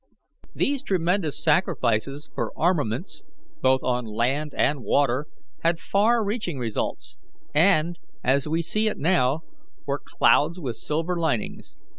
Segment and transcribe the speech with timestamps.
[0.55, 3.21] "These tremendous sacrifices for armaments,
[3.61, 5.27] both on land and water,
[5.59, 7.19] had far reaching results,
[7.53, 9.41] and, as we see it now,
[9.85, 11.75] were clouds with silver linings.